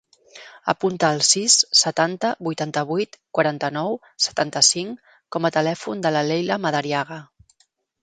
[0.71, 7.25] Apunta el sis, setanta, vuitanta-vuit, quaranta-nou, setanta-cinc com a telèfon de la Leila Madariaga.